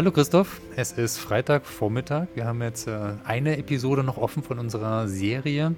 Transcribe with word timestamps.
Hallo 0.00 0.12
Christoph, 0.12 0.62
es 0.76 0.92
ist 0.92 1.18
Freitagvormittag. 1.18 2.28
Wir 2.34 2.46
haben 2.46 2.62
jetzt 2.62 2.88
äh, 2.88 3.12
eine 3.22 3.58
Episode 3.58 4.02
noch 4.02 4.16
offen 4.16 4.42
von 4.42 4.58
unserer 4.58 5.08
Serie. 5.08 5.74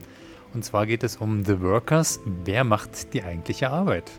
Und 0.54 0.64
zwar 0.64 0.86
geht 0.86 1.02
es 1.02 1.16
um 1.16 1.44
The 1.44 1.60
Workers. 1.60 2.20
Wer 2.44 2.62
macht 2.62 3.14
die 3.14 3.24
eigentliche 3.24 3.70
Arbeit? 3.70 4.12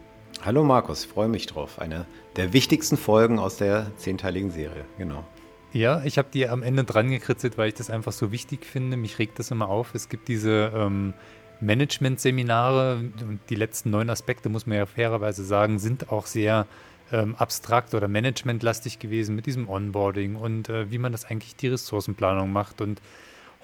Hallo 0.44 0.66
Markus, 0.66 1.06
freue 1.06 1.30
mich 1.30 1.46
drauf. 1.46 1.80
Eine 1.80 2.06
der 2.36 2.52
wichtigsten 2.52 2.98
Folgen 2.98 3.40
aus 3.40 3.56
der 3.56 3.96
zehnteiligen 3.96 4.52
Serie, 4.52 4.84
genau. 4.98 5.24
Ja, 5.72 6.04
ich 6.04 6.18
habe 6.18 6.28
die 6.34 6.50
am 6.50 6.64
Ende 6.64 6.84
dran 6.84 7.10
gekritzelt, 7.10 7.58
weil 7.58 7.70
ich 7.70 7.76
das 7.76 7.90
einfach 7.90 8.12
so 8.12 8.34
wichtig 8.34 8.66
finde. 8.66 8.98
Mich 8.98 9.20
regt 9.20 9.40
das 9.40 9.52
immer 9.52 9.70
auf. 9.70 9.96
Es 9.96 10.10
gibt 10.10 10.28
diese 10.28 10.74
ähm, 10.76 11.14
Management-Seminare. 11.62 13.06
Die 13.50 13.56
letzten 13.56 13.92
neun 13.92 14.10
Aspekte, 14.10 14.50
muss 14.50 14.68
man 14.68 14.80
ja 14.80 14.86
fairerweise 14.86 15.46
sagen, 15.46 15.80
sind 15.80 16.12
auch 16.12 16.26
sehr 16.26 16.68
ähm, 17.14 17.36
abstrakt 17.36 17.94
oder 17.94 18.08
managementlastig 18.08 19.00
gewesen 19.00 19.36
mit 19.36 19.46
diesem 19.46 19.70
Onboarding 19.70 20.36
und 20.36 20.68
äh, 20.68 20.92
wie 20.92 20.98
man 20.98 21.12
das 21.12 21.26
eigentlich 21.26 21.56
die 21.56 21.68
Ressourcenplanung 21.68 22.52
macht. 22.52 22.82
Und 22.82 23.02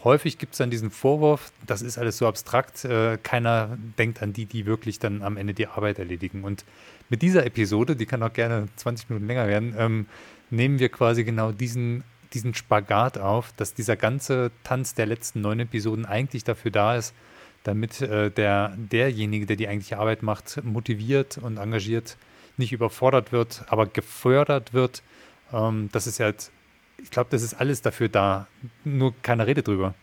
häufig 0.04 0.38
gibt 0.38 0.54
es 0.54 0.60
dann 0.60 0.70
diesen 0.70 0.92
Vorwurf, 0.92 1.52
das 1.66 1.82
ist 1.82 1.98
alles 1.98 2.18
so 2.18 2.28
abstrakt, 2.28 2.86
äh, 2.86 3.18
keiner 3.22 3.78
denkt 3.98 4.22
an 4.22 4.34
die, 4.34 4.46
die 4.46 4.66
wirklich 4.66 5.00
dann 5.00 5.24
am 5.24 5.36
Ende 5.36 5.54
die 5.54 5.68
Arbeit 5.68 5.98
erledigen. 6.00 6.44
Und 6.44 6.64
mit 7.10 7.24
dieser 7.24 7.46
Episode, 7.46 7.96
die 7.96 8.06
kann 8.06 8.22
auch 8.22 8.34
gerne 8.34 8.68
20 8.76 9.10
Minuten 9.10 9.28
länger 9.28 9.48
werden, 9.48 9.76
ähm, 9.78 10.06
nehmen 10.52 10.78
wir 10.78 10.90
quasi 10.90 11.24
genau 11.24 11.52
diesen, 11.52 12.04
diesen 12.34 12.54
Spagat 12.54 13.18
auf, 13.18 13.52
dass 13.58 13.74
dieser 13.74 13.96
ganze 13.96 14.52
Tanz 14.64 14.94
der 14.94 15.08
letzten 15.08 15.42
neun 15.42 15.60
Episoden 15.60 16.06
eigentlich 16.06 16.44
dafür 16.44 16.70
da 16.70 16.96
ist, 16.96 17.16
damit 17.64 18.00
äh, 18.02 18.30
der, 18.30 18.76
derjenige, 18.78 19.48
der 19.48 19.56
die 19.56 19.68
eigentliche 19.68 19.98
Arbeit 19.98 20.22
macht, 20.22 20.64
motiviert 20.64 21.40
und 21.40 21.58
engagiert 21.58 22.16
nicht 22.60 22.72
überfordert 22.72 23.32
wird, 23.32 23.64
aber 23.70 23.88
gefördert 23.88 24.74
wird. 24.74 25.02
Ähm, 25.52 25.90
das 25.92 26.06
ist 26.06 26.20
ja, 26.20 26.26
halt, 26.26 26.52
ich 27.02 27.10
glaube, 27.10 27.30
das 27.32 27.42
ist 27.42 27.56
alles 27.56 27.82
dafür 27.82 28.10
da, 28.10 28.48
nur 28.84 29.14
keine 29.22 29.48
Rede 29.48 29.64
drüber. 29.64 29.96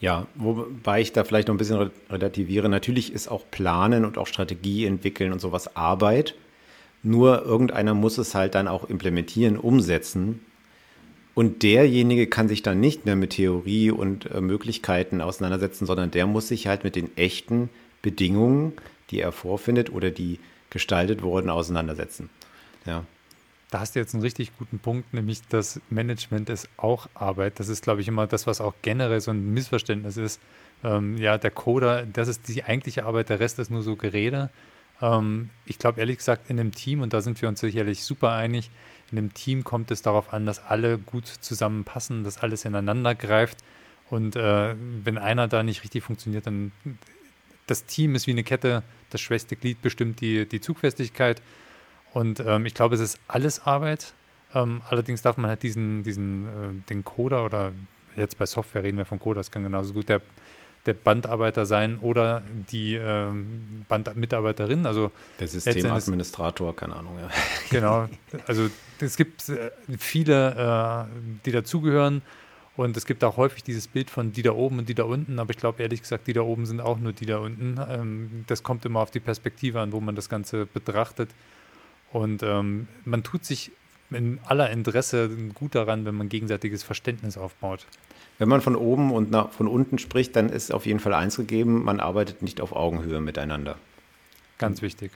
Ja, 0.00 0.26
wobei 0.34 1.00
ich 1.00 1.12
da 1.12 1.24
vielleicht 1.24 1.48
noch 1.48 1.54
ein 1.54 1.58
bisschen 1.58 1.90
relativiere. 2.10 2.68
Natürlich 2.68 3.12
ist 3.12 3.28
auch 3.28 3.44
Planen 3.50 4.04
und 4.04 4.18
auch 4.18 4.26
Strategie 4.26 4.86
entwickeln 4.86 5.32
und 5.32 5.40
sowas 5.40 5.76
Arbeit. 5.76 6.34
Nur 7.02 7.42
irgendeiner 7.42 7.94
muss 7.94 8.18
es 8.18 8.34
halt 8.34 8.54
dann 8.54 8.68
auch 8.68 8.84
implementieren, 8.84 9.56
umsetzen. 9.56 10.40
Und 11.34 11.62
derjenige 11.62 12.26
kann 12.26 12.48
sich 12.48 12.62
dann 12.62 12.80
nicht 12.80 13.06
mehr 13.06 13.16
mit 13.16 13.30
Theorie 13.30 13.90
und 13.90 14.30
äh, 14.30 14.40
Möglichkeiten 14.40 15.20
auseinandersetzen, 15.20 15.86
sondern 15.86 16.10
der 16.10 16.26
muss 16.26 16.48
sich 16.48 16.66
halt 16.66 16.84
mit 16.84 16.96
den 16.96 17.16
echten 17.16 17.70
Bedingungen, 18.02 18.72
die 19.10 19.20
er 19.20 19.32
vorfindet 19.32 19.92
oder 19.92 20.10
die 20.10 20.38
gestaltet 20.74 21.22
wurden, 21.22 21.48
auseinandersetzen. 21.48 22.28
Ja. 22.84 23.04
Da 23.70 23.80
hast 23.80 23.94
du 23.94 23.98
jetzt 23.98 24.14
einen 24.14 24.22
richtig 24.22 24.56
guten 24.58 24.78
Punkt, 24.78 25.14
nämlich 25.14 25.40
das 25.48 25.80
Management 25.88 26.50
ist 26.50 26.68
auch 26.76 27.08
Arbeit. 27.14 27.58
Das 27.58 27.68
ist, 27.68 27.82
glaube 27.82 28.02
ich, 28.02 28.08
immer 28.08 28.26
das, 28.26 28.46
was 28.46 28.60
auch 28.60 28.74
generell 28.82 29.20
so 29.20 29.30
ein 29.30 29.54
Missverständnis 29.54 30.18
ist. 30.18 30.40
Ähm, 30.84 31.16
ja, 31.16 31.38
der 31.38 31.50
Coder, 31.50 32.04
das 32.04 32.28
ist 32.28 32.46
die 32.48 32.62
eigentliche 32.62 33.06
Arbeit, 33.06 33.30
der 33.30 33.40
Rest 33.40 33.58
ist 33.58 33.70
nur 33.70 33.82
so 33.82 33.96
Gerede. 33.96 34.50
Ähm, 35.00 35.50
ich 35.64 35.78
glaube, 35.78 36.00
ehrlich 36.00 36.18
gesagt, 36.18 36.50
in 36.50 36.60
einem 36.60 36.72
Team, 36.72 37.00
und 37.00 37.12
da 37.12 37.20
sind 37.20 37.40
wir 37.40 37.48
uns 37.48 37.60
sicherlich 37.60 38.04
super 38.04 38.32
einig, 38.32 38.70
in 39.10 39.18
einem 39.18 39.34
Team 39.34 39.64
kommt 39.64 39.90
es 39.90 40.02
darauf 40.02 40.32
an, 40.32 40.44
dass 40.44 40.64
alle 40.64 40.98
gut 40.98 41.26
zusammenpassen, 41.26 42.24
dass 42.24 42.38
alles 42.38 42.64
ineinander 42.64 43.14
greift. 43.14 43.58
Und 44.10 44.36
äh, 44.36 44.74
wenn 45.04 45.18
einer 45.18 45.48
da 45.48 45.62
nicht 45.62 45.82
richtig 45.82 46.04
funktioniert, 46.04 46.46
dann 46.46 46.72
das 47.66 47.86
Team 47.86 48.14
ist 48.14 48.26
wie 48.26 48.32
eine 48.32 48.44
Kette, 48.44 48.82
das 49.14 49.20
schwächste 49.20 49.56
Glied 49.56 49.80
bestimmt 49.80 50.20
die, 50.20 50.46
die 50.46 50.60
Zugfestigkeit. 50.60 51.40
Und 52.12 52.40
ähm, 52.40 52.66
ich 52.66 52.74
glaube, 52.74 52.94
es 52.94 53.00
ist 53.00 53.18
alles 53.28 53.64
Arbeit. 53.66 54.12
Ähm, 54.54 54.82
allerdings 54.88 55.22
darf 55.22 55.36
man 55.36 55.48
halt 55.48 55.62
diesen, 55.62 56.02
diesen 56.02 56.46
äh, 56.46 56.88
den 56.88 57.04
Coder 57.04 57.44
oder 57.44 57.72
jetzt 58.16 58.38
bei 58.38 58.46
Software 58.46 58.82
reden 58.84 58.98
wir 58.98 59.04
von 59.04 59.18
Coder, 59.18 59.40
das 59.40 59.50
kann 59.50 59.64
genauso 59.64 59.92
gut 59.92 60.08
der, 60.08 60.20
der 60.86 60.94
Bandarbeiter 60.94 61.66
sein 61.66 61.98
oder 61.98 62.42
die 62.70 62.94
ähm, 62.94 63.84
Bandmitarbeiterin. 63.88 64.86
Also 64.86 65.10
der 65.40 65.48
Systemadministrator, 65.48 66.76
keine 66.76 66.96
Ahnung. 66.96 67.18
Ja. 67.18 67.28
Genau. 67.70 68.08
Also 68.46 68.68
es 69.00 69.16
gibt 69.16 69.48
äh, 69.48 69.70
viele, 69.98 71.06
äh, 71.08 71.38
die 71.44 71.52
dazugehören. 71.52 72.22
Und 72.76 72.96
es 72.96 73.06
gibt 73.06 73.22
auch 73.22 73.36
häufig 73.36 73.62
dieses 73.62 73.86
Bild 73.86 74.10
von 74.10 74.32
die 74.32 74.42
da 74.42 74.52
oben 74.52 74.78
und 74.78 74.88
die 74.88 74.94
da 74.94 75.04
unten, 75.04 75.38
aber 75.38 75.50
ich 75.50 75.58
glaube 75.58 75.82
ehrlich 75.82 76.02
gesagt, 76.02 76.26
die 76.26 76.32
da 76.32 76.40
oben 76.40 76.66
sind 76.66 76.80
auch 76.80 76.98
nur 76.98 77.12
die 77.12 77.26
da 77.26 77.38
unten. 77.38 77.76
Ähm, 77.88 78.44
das 78.48 78.62
kommt 78.62 78.84
immer 78.84 79.00
auf 79.00 79.12
die 79.12 79.20
Perspektive 79.20 79.80
an, 79.80 79.92
wo 79.92 80.00
man 80.00 80.16
das 80.16 80.28
Ganze 80.28 80.66
betrachtet. 80.66 81.30
Und 82.12 82.42
ähm, 82.42 82.88
man 83.04 83.22
tut 83.22 83.44
sich 83.44 83.70
in 84.10 84.40
aller 84.44 84.70
Interesse 84.70 85.30
gut 85.54 85.74
daran, 85.74 86.04
wenn 86.04 86.14
man 86.14 86.28
gegenseitiges 86.28 86.82
Verständnis 86.82 87.38
aufbaut. 87.38 87.86
Wenn 88.38 88.48
man 88.48 88.60
von 88.60 88.74
oben 88.74 89.12
und 89.12 89.30
nach, 89.30 89.52
von 89.52 89.68
unten 89.68 89.98
spricht, 89.98 90.34
dann 90.34 90.48
ist 90.48 90.72
auf 90.72 90.86
jeden 90.86 91.00
Fall 91.00 91.14
eins 91.14 91.36
gegeben, 91.36 91.84
man 91.84 92.00
arbeitet 92.00 92.42
nicht 92.42 92.60
auf 92.60 92.72
Augenhöhe 92.72 93.20
miteinander. 93.20 93.76
Ganz 94.58 94.82
wichtig 94.82 95.12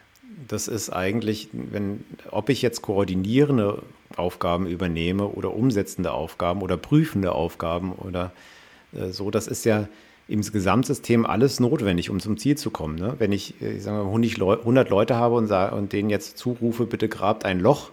das 0.46 0.68
ist 0.68 0.90
eigentlich, 0.90 1.48
wenn, 1.52 2.04
ob 2.30 2.48
ich 2.48 2.62
jetzt 2.62 2.82
koordinierende 2.82 3.82
Aufgaben 4.16 4.66
übernehme 4.66 5.26
oder 5.26 5.54
umsetzende 5.54 6.12
Aufgaben 6.12 6.62
oder 6.62 6.76
prüfende 6.76 7.32
Aufgaben 7.32 7.92
oder 7.92 8.32
äh, 8.92 9.08
so, 9.08 9.30
das 9.30 9.46
ist 9.48 9.64
ja 9.64 9.88
im 10.28 10.42
Gesamtsystem 10.42 11.24
alles 11.24 11.58
notwendig, 11.58 12.10
um 12.10 12.20
zum 12.20 12.36
Ziel 12.36 12.56
zu 12.56 12.70
kommen. 12.70 12.96
Ne? 12.96 13.14
Wenn 13.18 13.32
ich, 13.32 13.60
äh, 13.62 13.72
ich 13.72 13.82
sage 13.82 14.04
mal, 14.04 14.14
100 14.14 14.90
Leute 14.90 15.16
habe 15.16 15.34
und, 15.34 15.46
sage, 15.46 15.74
und 15.74 15.92
denen 15.92 16.10
jetzt 16.10 16.38
zurufe, 16.38 16.86
bitte 16.86 17.08
grabt 17.08 17.44
ein 17.44 17.60
Loch, 17.60 17.90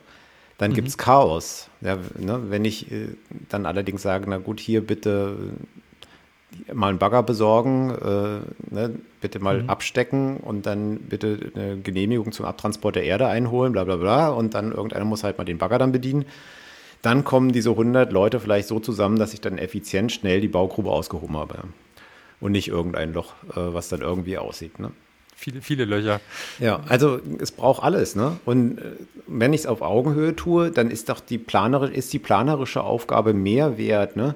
dann 0.57 0.71
mhm. 0.71 0.75
gibt 0.75 0.87
es 0.87 0.97
Chaos. 0.97 1.69
Ja, 1.81 1.97
ne? 2.19 2.43
Wenn 2.49 2.65
ich 2.65 2.91
äh, 2.91 3.07
dann 3.49 3.65
allerdings 3.65 4.01
sage, 4.01 4.25
na 4.29 4.37
gut, 4.37 4.59
hier 4.59 4.85
bitte 4.85 5.35
mal 6.73 6.89
einen 6.89 6.97
Bagger 6.97 7.23
besorgen, 7.23 7.91
äh, 7.91 8.73
ne, 8.73 8.95
bitte 9.21 9.39
mal 9.39 9.63
mhm. 9.63 9.69
abstecken 9.69 10.37
und 10.37 10.65
dann 10.65 10.97
bitte 10.97 11.51
eine 11.55 11.77
Genehmigung 11.77 12.31
zum 12.31 12.45
Abtransport 12.45 12.95
der 12.95 13.03
Erde 13.03 13.27
einholen, 13.27 13.73
bla 13.73 13.83
bla 13.83 13.97
bla. 13.97 14.29
Und 14.29 14.53
dann 14.53 14.71
irgendeiner 14.71 15.05
muss 15.05 15.23
halt 15.23 15.37
mal 15.37 15.43
den 15.45 15.57
Bagger 15.57 15.79
dann 15.79 15.91
bedienen. 15.91 16.25
Dann 17.01 17.23
kommen 17.23 17.51
diese 17.51 17.71
100 17.71 18.11
Leute 18.11 18.39
vielleicht 18.39 18.67
so 18.67 18.79
zusammen, 18.79 19.19
dass 19.19 19.33
ich 19.33 19.41
dann 19.41 19.57
effizient 19.57 20.11
schnell 20.11 20.41
die 20.41 20.47
Baugrube 20.47 20.89
ausgehoben 20.89 21.37
habe. 21.37 21.59
Und 22.39 22.51
nicht 22.51 22.67
irgendein 22.67 23.13
Loch, 23.13 23.33
äh, 23.51 23.73
was 23.73 23.89
dann 23.89 24.01
irgendwie 24.01 24.37
aussieht. 24.37 24.79
Ne? 24.79 24.91
Viele, 25.35 25.61
viele 25.61 25.85
Löcher. 25.85 26.21
Ja, 26.59 26.79
also 26.87 27.19
es 27.39 27.51
braucht 27.51 27.83
alles. 27.83 28.15
Ne? 28.15 28.39
Und 28.45 28.79
äh, 28.79 28.91
wenn 29.27 29.53
ich 29.53 29.61
es 29.61 29.67
auf 29.67 29.81
Augenhöhe 29.81 30.35
tue, 30.35 30.71
dann 30.71 30.89
ist 30.89 31.09
doch 31.09 31.19
die, 31.19 31.37
planere, 31.37 31.91
ist 31.91 32.13
die 32.13 32.19
planerische 32.19 32.83
Aufgabe 32.83 33.33
mehr 33.33 33.77
wert. 33.77 34.15
Ne? 34.15 34.35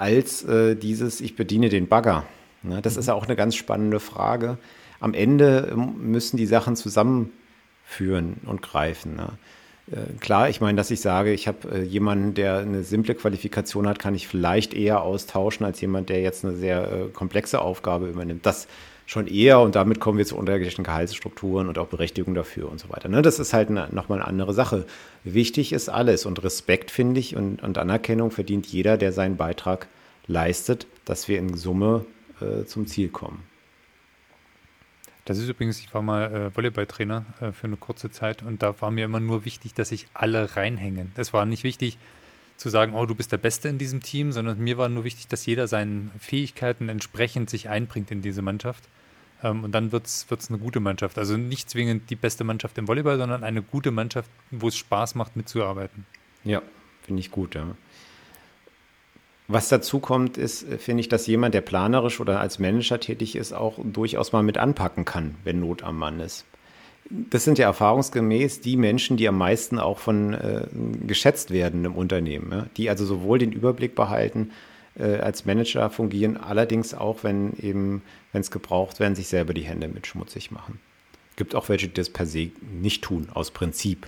Als 0.00 0.42
äh, 0.44 0.76
dieses, 0.76 1.20
ich 1.20 1.36
bediene 1.36 1.68
den 1.68 1.86
Bagger. 1.86 2.24
Ne, 2.62 2.80
das 2.80 2.94
mhm. 2.94 3.00
ist 3.00 3.06
ja 3.06 3.14
auch 3.14 3.26
eine 3.26 3.36
ganz 3.36 3.54
spannende 3.54 4.00
Frage. 4.00 4.56
Am 4.98 5.14
Ende 5.14 5.68
ähm, 5.72 6.10
müssen 6.10 6.36
die 6.36 6.46
Sachen 6.46 6.74
zusammenführen 6.74 8.40
und 8.46 8.62
greifen. 8.62 9.16
Ne? 9.16 9.32
Äh, 9.90 10.18
klar, 10.20 10.48
ich 10.48 10.60
meine, 10.60 10.76
dass 10.76 10.90
ich 10.90 11.00
sage, 11.00 11.32
ich 11.32 11.48
habe 11.48 11.68
äh, 11.72 11.82
jemanden, 11.82 12.34
der 12.34 12.58
eine 12.58 12.82
simple 12.82 13.14
Qualifikation 13.14 13.88
hat, 13.88 13.98
kann 13.98 14.14
ich 14.14 14.28
vielleicht 14.28 14.74
eher 14.74 15.02
austauschen 15.02 15.66
als 15.66 15.80
jemand, 15.80 16.08
der 16.08 16.20
jetzt 16.20 16.44
eine 16.44 16.56
sehr 16.56 16.92
äh, 16.92 17.08
komplexe 17.12 17.60
Aufgabe 17.60 18.08
übernimmt. 18.08 18.46
Das 18.46 18.68
schon 19.10 19.26
eher 19.26 19.58
und 19.58 19.74
damit 19.74 19.98
kommen 19.98 20.18
wir 20.18 20.24
zu 20.24 20.36
unterschiedlichen 20.36 20.84
Gehaltsstrukturen 20.84 21.68
und 21.68 21.78
auch 21.78 21.88
Berechtigung 21.88 22.32
dafür 22.34 22.70
und 22.70 22.78
so 22.78 22.88
weiter. 22.90 23.08
Ne? 23.08 23.22
Das 23.22 23.40
ist 23.40 23.52
halt 23.52 23.68
nochmal 23.68 24.20
eine 24.20 24.28
andere 24.28 24.54
Sache. 24.54 24.86
Wichtig 25.24 25.72
ist 25.72 25.88
alles 25.88 26.26
und 26.26 26.40
Respekt, 26.44 26.92
finde 26.92 27.18
ich, 27.18 27.34
und, 27.34 27.60
und, 27.60 27.76
Anerkennung 27.76 28.30
verdient 28.30 28.66
jeder, 28.66 28.96
der 28.96 29.12
seinen 29.12 29.36
Beitrag 29.36 29.88
leistet, 30.28 30.86
dass 31.06 31.26
wir 31.26 31.40
in 31.40 31.56
Summe 31.56 32.04
äh, 32.40 32.64
zum 32.66 32.86
Ziel 32.86 33.08
kommen. 33.08 33.42
Das 35.30 35.38
ist 35.38 35.48
übrigens, 35.48 35.78
ich 35.78 35.94
war 35.94 36.02
mal 36.02 36.34
äh, 36.34 36.56
Volleyballtrainer 36.56 37.24
äh, 37.40 37.52
für 37.52 37.68
eine 37.68 37.76
kurze 37.76 38.10
Zeit 38.10 38.42
und 38.42 38.64
da 38.64 38.74
war 38.80 38.90
mir 38.90 39.04
immer 39.04 39.20
nur 39.20 39.44
wichtig, 39.44 39.74
dass 39.74 39.90
sich 39.90 40.08
alle 40.12 40.56
reinhängen. 40.56 41.12
Es 41.14 41.32
war 41.32 41.46
nicht 41.46 41.62
wichtig 41.62 41.98
zu 42.56 42.68
sagen, 42.68 42.94
oh, 42.94 43.06
du 43.06 43.14
bist 43.14 43.30
der 43.30 43.36
Beste 43.36 43.68
in 43.68 43.78
diesem 43.78 44.02
Team, 44.02 44.32
sondern 44.32 44.58
mir 44.58 44.76
war 44.76 44.88
nur 44.88 45.04
wichtig, 45.04 45.28
dass 45.28 45.46
jeder 45.46 45.68
seinen 45.68 46.10
Fähigkeiten 46.18 46.88
entsprechend 46.88 47.48
sich 47.48 47.68
einbringt 47.68 48.10
in 48.10 48.22
diese 48.22 48.42
Mannschaft. 48.42 48.88
Ähm, 49.44 49.62
und 49.62 49.70
dann 49.70 49.92
wird 49.92 50.06
es 50.06 50.26
eine 50.48 50.58
gute 50.58 50.80
Mannschaft. 50.80 51.16
Also 51.16 51.36
nicht 51.36 51.70
zwingend 51.70 52.10
die 52.10 52.16
beste 52.16 52.42
Mannschaft 52.42 52.76
im 52.78 52.88
Volleyball, 52.88 53.16
sondern 53.16 53.44
eine 53.44 53.62
gute 53.62 53.92
Mannschaft, 53.92 54.32
wo 54.50 54.66
es 54.66 54.76
Spaß 54.76 55.14
macht, 55.14 55.36
mitzuarbeiten. 55.36 56.06
Ja, 56.42 56.60
finde 57.02 57.20
ich 57.20 57.30
gut, 57.30 57.54
ja. 57.54 57.76
Was 59.52 59.68
dazu 59.68 59.98
kommt, 59.98 60.38
ist, 60.38 60.62
äh, 60.62 60.78
finde 60.78 61.00
ich, 61.00 61.08
dass 61.08 61.26
jemand, 61.26 61.54
der 61.54 61.60
planerisch 61.60 62.20
oder 62.20 62.38
als 62.38 62.60
Manager 62.60 63.00
tätig 63.00 63.34
ist, 63.34 63.52
auch 63.52 63.78
durchaus 63.82 64.30
mal 64.30 64.44
mit 64.44 64.58
anpacken 64.58 65.04
kann, 65.04 65.34
wenn 65.42 65.58
Not 65.58 65.82
am 65.82 65.98
Mann 65.98 66.20
ist. 66.20 66.44
Das 67.10 67.42
sind 67.42 67.58
ja 67.58 67.66
erfahrungsgemäß 67.66 68.60
die 68.60 68.76
Menschen, 68.76 69.16
die 69.16 69.26
am 69.26 69.36
meisten 69.36 69.80
auch 69.80 69.98
von 69.98 70.34
äh, 70.34 70.68
geschätzt 71.04 71.50
werden 71.50 71.84
im 71.84 71.96
Unternehmen, 71.96 72.52
ja? 72.52 72.66
die 72.76 72.88
also 72.88 73.04
sowohl 73.04 73.40
den 73.40 73.50
Überblick 73.50 73.96
behalten, 73.96 74.52
äh, 74.96 75.16
als 75.16 75.46
Manager 75.46 75.90
fungieren, 75.90 76.36
allerdings 76.36 76.94
auch, 76.94 77.24
wenn 77.24 77.54
eben, 77.58 78.02
wenn 78.30 78.42
es 78.42 78.52
gebraucht 78.52 79.00
werden, 79.00 79.16
sich 79.16 79.26
selber 79.26 79.52
die 79.52 79.62
Hände 79.62 79.88
mit 79.88 80.06
schmutzig 80.06 80.52
machen. 80.52 80.78
Es 81.30 81.36
gibt 81.36 81.56
auch 81.56 81.68
welche, 81.68 81.88
die 81.88 81.94
das 81.94 82.10
per 82.10 82.26
se 82.26 82.52
nicht 82.60 83.02
tun, 83.02 83.26
aus 83.34 83.50
Prinzip. 83.50 84.06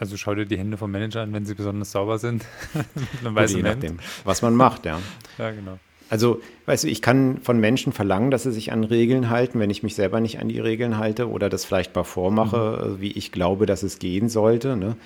Also 0.00 0.16
schau 0.16 0.34
dir 0.34 0.46
die 0.46 0.56
Hände 0.56 0.78
vom 0.78 0.90
Manager 0.90 1.20
an, 1.20 1.34
wenn 1.34 1.44
sie 1.44 1.54
besonders 1.54 1.92
sauber 1.92 2.18
sind. 2.18 2.46
Dann 3.22 3.34
weiß 3.34 3.52
je 3.52 3.62
nachdem, 3.62 3.98
was 4.24 4.40
man 4.40 4.54
macht, 4.54 4.86
ja. 4.86 4.98
ja, 5.38 5.50
genau. 5.50 5.78
Also, 6.08 6.40
weißt 6.64 6.84
du, 6.84 6.88
ich 6.88 7.02
kann 7.02 7.38
von 7.42 7.60
Menschen 7.60 7.92
verlangen, 7.92 8.30
dass 8.30 8.44
sie 8.44 8.50
sich 8.50 8.72
an 8.72 8.82
Regeln 8.82 9.28
halten, 9.28 9.60
wenn 9.60 9.68
ich 9.68 9.82
mich 9.82 9.94
selber 9.94 10.20
nicht 10.20 10.40
an 10.40 10.48
die 10.48 10.58
Regeln 10.58 10.96
halte 10.96 11.28
oder 11.28 11.50
das 11.50 11.66
vielleicht 11.66 11.94
mal 11.94 12.04
vormache, 12.04 12.94
mhm. 12.96 13.00
wie 13.02 13.12
ich 13.12 13.30
glaube, 13.30 13.66
dass 13.66 13.82
es 13.82 13.98
gehen 13.98 14.30
sollte. 14.30 14.74
Ne? 14.74 14.96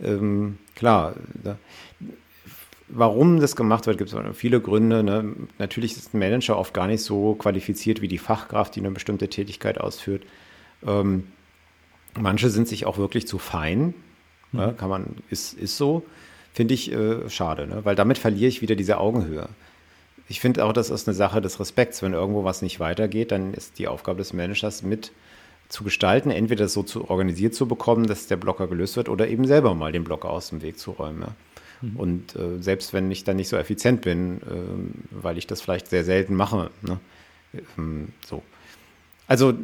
Ähm, 0.00 0.58
klar, 0.76 1.14
da, 1.42 1.56
warum 2.88 3.40
das 3.40 3.56
gemacht 3.56 3.86
wird, 3.86 3.96
gibt 3.96 4.12
es 4.12 4.36
viele 4.36 4.60
Gründe. 4.60 5.02
Ne? 5.02 5.32
Natürlich 5.58 5.96
ist 5.96 6.12
ein 6.12 6.18
Manager 6.18 6.58
oft 6.58 6.74
gar 6.74 6.88
nicht 6.88 7.02
so 7.02 7.34
qualifiziert 7.36 8.02
wie 8.02 8.08
die 8.08 8.18
Fachkraft, 8.18 8.76
die 8.76 8.80
eine 8.80 8.90
bestimmte 8.90 9.28
Tätigkeit 9.28 9.80
ausführt. 9.80 10.24
Ähm, 10.86 11.28
manche 12.20 12.50
sind 12.50 12.68
sich 12.68 12.84
auch 12.84 12.98
wirklich 12.98 13.26
zu 13.26 13.38
fein 13.38 13.94
Ne? 14.52 14.74
Kann 14.76 14.88
man, 14.88 15.16
ist, 15.30 15.54
ist 15.54 15.76
so, 15.76 16.04
finde 16.52 16.74
ich 16.74 16.92
äh, 16.92 17.28
schade, 17.28 17.66
ne? 17.66 17.84
weil 17.84 17.96
damit 17.96 18.18
verliere 18.18 18.48
ich 18.48 18.62
wieder 18.62 18.74
diese 18.74 18.98
Augenhöhe. 18.98 19.48
Ich 20.28 20.40
finde 20.40 20.64
auch, 20.64 20.72
das 20.72 20.90
ist 20.90 21.08
eine 21.08 21.14
Sache 21.14 21.40
des 21.40 21.60
Respekts. 21.60 22.02
Wenn 22.02 22.12
irgendwo 22.12 22.44
was 22.44 22.62
nicht 22.62 22.80
weitergeht, 22.80 23.32
dann 23.32 23.54
ist 23.54 23.78
die 23.78 23.88
Aufgabe 23.88 24.18
des 24.18 24.32
Managers 24.32 24.82
mit 24.82 25.12
zu 25.68 25.84
gestalten, 25.84 26.30
entweder 26.30 26.68
so 26.68 26.82
zu 26.82 27.08
organisiert 27.08 27.54
zu 27.54 27.66
bekommen, 27.66 28.06
dass 28.06 28.26
der 28.26 28.36
Blocker 28.36 28.66
gelöst 28.66 28.96
wird, 28.96 29.08
oder 29.08 29.28
eben 29.28 29.46
selber 29.46 29.74
mal 29.74 29.90
den 29.90 30.04
Blocker 30.04 30.30
aus 30.30 30.50
dem 30.50 30.60
Weg 30.60 30.78
zu 30.78 30.92
räumen. 30.92 31.24
Mhm. 31.80 31.96
Und 31.96 32.36
äh, 32.36 32.60
selbst 32.60 32.92
wenn 32.92 33.10
ich 33.10 33.24
dann 33.24 33.36
nicht 33.36 33.48
so 33.48 33.56
effizient 33.56 34.02
bin, 34.02 34.42
äh, 34.42 35.22
weil 35.22 35.38
ich 35.38 35.46
das 35.46 35.62
vielleicht 35.62 35.88
sehr 35.88 36.04
selten 36.04 36.34
mache. 36.34 36.70
Ne? 36.82 37.00
Ähm, 37.78 38.08
so. 38.26 38.42
Also 39.26 39.54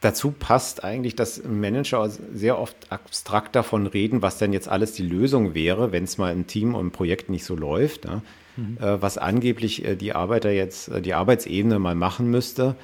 Dazu 0.00 0.30
passt 0.30 0.82
eigentlich, 0.82 1.14
dass 1.14 1.44
Manager 1.44 2.08
sehr 2.08 2.58
oft 2.58 2.90
abstrakt 2.90 3.54
davon 3.54 3.86
reden, 3.86 4.22
was 4.22 4.38
denn 4.38 4.54
jetzt 4.54 4.68
alles 4.68 4.92
die 4.92 5.06
Lösung 5.06 5.54
wäre, 5.54 5.92
wenn 5.92 6.04
es 6.04 6.16
mal 6.16 6.32
im 6.32 6.46
Team 6.46 6.74
und 6.74 6.86
im 6.86 6.90
Projekt 6.90 7.28
nicht 7.28 7.44
so 7.44 7.54
läuft. 7.54 8.06
Ja? 8.06 8.22
Mhm. 8.56 8.78
Äh, 8.80 9.02
was 9.02 9.18
angeblich 9.18 9.84
äh, 9.84 9.96
die 9.96 10.14
Arbeiter 10.14 10.50
jetzt, 10.50 10.88
äh, 10.88 11.02
die 11.02 11.12
Arbeitsebene 11.12 11.78
mal 11.78 11.94
machen 11.94 12.30
müsste. 12.30 12.76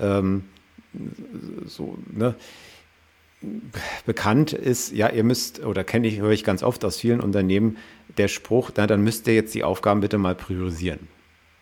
Ähm, 0.00 0.44
so, 1.66 1.96
ne? 2.12 2.34
Bekannt 4.06 4.52
ist, 4.52 4.92
ja, 4.92 5.10
ihr 5.10 5.22
müsst, 5.22 5.64
oder 5.64 5.84
kenne 5.84 6.08
ich, 6.08 6.18
höre 6.18 6.30
ich 6.30 6.44
ganz 6.44 6.62
oft 6.62 6.84
aus 6.84 6.96
vielen 6.96 7.20
Unternehmen, 7.20 7.76
der 8.16 8.28
Spruch, 8.28 8.70
na, 8.76 8.86
dann 8.86 9.02
müsst 9.04 9.26
ihr 9.28 9.34
jetzt 9.34 9.54
die 9.54 9.64
Aufgaben 9.64 10.00
bitte 10.00 10.18
mal 10.18 10.34
priorisieren. 10.34 11.08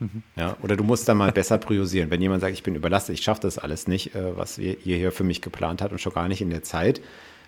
Mhm. 0.02 0.22
Ja, 0.36 0.56
oder 0.62 0.76
du 0.76 0.82
musst 0.82 1.08
dann 1.08 1.16
mal 1.16 1.32
besser 1.32 1.58
priorisieren. 1.58 2.10
Wenn 2.10 2.20
jemand 2.20 2.40
sagt, 2.40 2.54
ich 2.54 2.62
bin 2.62 2.74
überlastet, 2.74 3.14
ich 3.18 3.24
schaffe 3.24 3.42
das 3.42 3.58
alles 3.58 3.86
nicht, 3.86 4.14
äh, 4.14 4.36
was 4.36 4.58
ihr 4.58 4.76
hier 4.80 5.12
für 5.12 5.24
mich 5.24 5.40
geplant 5.40 5.80
hat 5.80 5.92
und 5.92 6.00
schon 6.00 6.12
gar 6.12 6.28
nicht 6.28 6.40
in 6.40 6.50
der 6.50 6.62
Zeit, 6.62 7.00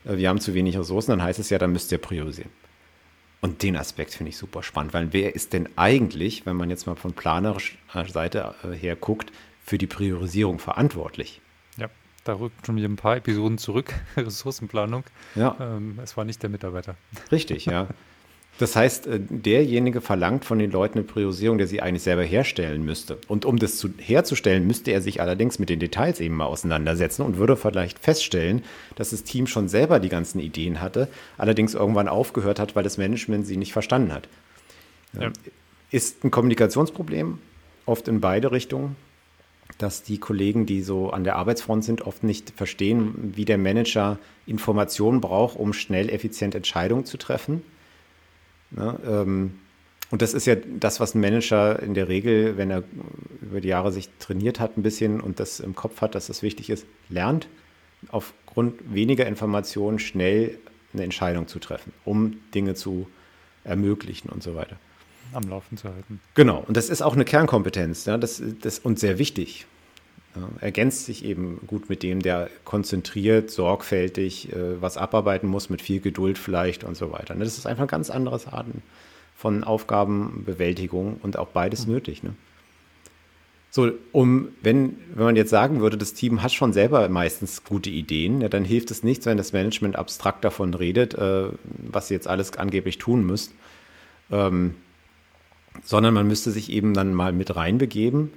äh, 0.05 0.17
wir 0.17 0.29
haben 0.29 0.41
zu 0.41 0.55
wenig 0.55 0.79
Ressourcen, 0.79 1.11
dann 1.11 1.23
heißt 1.23 1.39
es 1.39 1.51
ja, 1.51 1.59
dann 1.59 1.73
müsst 1.73 1.91
ihr 1.91 1.99
priorisieren. 1.99 2.51
Und 3.41 3.63
den 3.63 3.77
Aspekt 3.77 4.15
finde 4.15 4.31
ich 4.31 4.37
super 4.37 4.63
spannend, 4.63 4.95
weil 4.95 5.13
wer 5.13 5.35
ist 5.35 5.53
denn 5.53 5.69
eigentlich, 5.77 6.47
wenn 6.47 6.57
man 6.57 6.71
jetzt 6.71 6.87
mal 6.87 6.95
von 6.95 7.13
planerischer 7.13 7.77
Seite 8.09 8.55
äh, 8.63 8.75
her 8.75 8.97
guckt, 8.97 9.33
für 9.65 9.79
die 9.79 9.87
Priorisierung 9.87 10.59
verantwortlich? 10.59 11.41
Ja, 11.77 11.89
da 12.23 12.35
rückt 12.35 12.65
schon 12.65 12.77
wieder 12.77 12.89
ein 12.89 12.97
paar 12.97 13.17
Episoden 13.17 13.59
zurück, 13.59 13.93
Ressourcenplanung. 14.17 15.05
Ja. 15.35 15.57
Ähm, 15.61 15.99
es 16.03 16.17
war 16.17 16.25
nicht 16.25 16.43
der 16.43 16.51
Mitarbeiter. 16.51 16.95
Richtig, 17.33 17.67
ja. 17.67 17.89
Das 18.59 18.77
heißt, 18.77 19.07
äh, 19.07 19.21
derjenige 19.21 20.01
verlangt 20.01 20.45
von 20.45 20.59
den 20.59 20.71
Leuten 20.71 20.99
eine 20.99 21.07
Priorisierung, 21.07 21.59
der 21.59 21.67
sie 21.67 21.81
eigentlich 21.81 22.05
selber 22.05 22.23
herstellen 22.23 22.85
müsste. 22.85 23.19
Und 23.27 23.45
um 23.45 23.59
das 23.59 23.77
zu, 23.79 23.89
herzustellen, 23.99 24.67
müsste 24.67 24.93
er 24.93 25.01
sich 25.01 25.21
allerdings 25.21 25.59
mit 25.59 25.71
den 25.71 25.81
Details 25.81 26.21
eben 26.21 26.37
mal 26.37 26.47
auseinandersetzen 26.47 27.23
und 27.23 27.37
würde 27.37 27.57
vielleicht 27.57 27.99
feststellen, 27.99 28.63
dass 28.95 29.11
das 29.11 29.25
Team 29.25 29.47
schon 29.47 29.69
selber 29.69 29.99
die 29.99 30.09
ganzen 30.09 30.39
Ideen 30.39 30.81
hatte, 30.81 31.09
allerdings 31.37 31.75
irgendwann 31.75 32.09
aufgehört 32.09 32.61
hat, 32.61 32.77
weil 32.77 32.85
das 32.85 32.97
Management 32.97 33.47
sie 33.47 33.57
nicht 33.57 33.73
verstanden 33.73 34.13
hat. 34.13 34.29
Ja. 35.19 35.31
Ist 35.91 36.25
ein 36.25 36.31
Kommunikationsproblem, 36.31 37.39
oft 37.87 38.09
in 38.09 38.21
beide 38.21 38.53
Richtungen, 38.53 38.97
dass 39.79 40.03
die 40.03 40.19
Kollegen, 40.19 40.67
die 40.67 40.83
so 40.83 41.11
an 41.11 41.25
der 41.25 41.37
Arbeitsfront 41.37 41.85
sind, 41.85 42.03
oft 42.03 42.23
nicht 42.23 42.53
verstehen, 42.57 43.33
wie 43.35 43.45
der 43.45 43.59
Manager 43.59 44.19
Informationen 44.47 45.21
braucht, 45.21 45.57
um 45.57 45.73
schnell 45.73 46.09
effizient 46.09 46.55
Entscheidungen 46.55 47.05
zu 47.05 47.17
treffen 47.17 47.63
Ne? 48.75 48.99
Ähm, 49.07 49.59
und 50.11 50.23
das 50.23 50.35
ist 50.35 50.47
ja 50.47 50.55
das, 50.55 51.01
was 51.01 51.15
ein 51.15 51.21
Manager 51.21 51.83
in 51.83 51.95
der 51.95 52.09
Regel, 52.09 52.57
wenn 52.57 52.71
er 52.71 52.85
über 53.41 53.61
die 53.61 53.69
Jahre 53.69 53.91
sich 53.91 54.09
trainiert 54.19 54.61
hat, 54.61 54.77
ein 54.77 54.83
bisschen 54.83 55.21
und 55.21 55.41
das 55.41 55.61
im 55.61 55.75
Kopf 55.75 56.01
hat, 56.01 56.15
dass 56.15 56.27
das 56.27 56.43
wichtig 56.43 56.71
ist, 56.71 56.87
lernt, 57.09 57.49
aufgrund 58.09 58.95
weniger 58.95 59.27
Informationen 59.27 59.99
schnell 59.99 60.59
eine 60.93 61.03
Entscheidung 61.03 61.49
zu 61.49 61.59
treffen, 61.59 61.93
um 62.05 62.39
Dinge 62.55 62.75
zu 62.75 63.09
ermöglichen 63.65 64.29
und 64.29 64.43
so 64.43 64.55
weiter. 64.55 64.77
Am 65.33 65.49
Laufen 65.49 65.77
zu 65.77 65.89
halten. 65.89 66.21
Genau, 66.35 66.63
und 66.67 66.77
das 66.77 66.91
ist 66.91 67.03
auch 67.03 67.15
eine 67.15 67.25
Kernkompetenz, 67.25 68.05
ja, 68.05 68.17
das, 68.17 68.43
das 68.61 68.79
und 68.79 68.99
sehr 68.99 69.19
wichtig. 69.19 69.67
Ergänzt 70.61 71.07
sich 71.07 71.25
eben 71.25 71.61
gut 71.67 71.89
mit 71.89 72.03
dem, 72.03 72.21
der 72.21 72.51
konzentriert, 72.65 73.51
sorgfältig 73.51 74.53
äh, 74.53 74.81
was 74.81 74.97
abarbeiten 74.97 75.49
muss, 75.49 75.71
mit 75.71 75.81
viel 75.81 76.01
Geduld 76.01 76.39
vielleicht 76.39 76.83
und 76.85 76.97
so 76.97 77.13
weiter. 77.13 77.35
Das 77.35 77.57
ist 77.57 77.67
einfach 77.67 77.85
ein 77.85 77.89
ganz 77.89 78.11
anderes 78.11 78.47
Arten 78.47 78.83
von 79.37 79.63
Aufgabenbewältigung 79.65 81.19
und 81.23 81.39
auch 81.39 81.49
beides 81.49 81.87
mhm. 81.87 81.95
nötig. 81.95 82.23
Ne? 82.23 82.35
So, 83.71 83.91
um, 84.13 84.49
wenn, 84.63 84.97
wenn 85.15 85.25
man 85.25 85.37
jetzt 85.37 85.51
sagen 85.51 85.81
würde, 85.81 85.97
das 85.97 86.15
Team 86.15 86.43
hat 86.43 86.53
schon 86.53 86.73
selber 86.73 87.09
meistens 87.09 87.65
gute 87.65 87.91
Ideen, 87.91 88.41
ja, 88.41 88.49
dann 88.49 88.65
hilft 88.65 88.91
es 88.91 89.03
nichts, 89.03 89.27
wenn 89.27 89.37
das 89.37 89.53
Management 89.53 89.97
abstrakt 89.97 90.45
davon 90.45 90.75
redet, 90.75 91.15
äh, 91.15 91.49
was 91.79 92.09
sie 92.09 92.15
jetzt 92.15 92.29
alles 92.29 92.57
angeblich 92.57 92.99
tun 92.99 93.27
müsst, 93.27 93.53
ähm, 94.31 94.75
sondern 95.83 96.15
man 96.15 96.27
müsste 96.27 96.53
sich 96.53 96.71
eben 96.71 96.95
dann 96.95 97.15
mal 97.15 97.33
mit 97.33 97.55
reinbegeben 97.57 98.31